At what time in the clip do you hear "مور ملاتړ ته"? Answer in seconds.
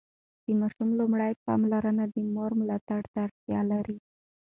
2.33-3.17